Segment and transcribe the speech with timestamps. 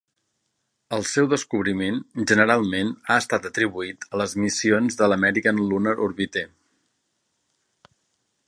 [0.95, 1.99] El seu descobriment
[2.31, 6.49] generalment ha estat atribuït a les missions de l'American Lunar Orbiter.